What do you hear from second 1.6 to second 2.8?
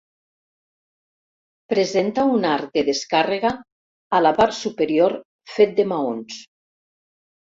Presenta un arc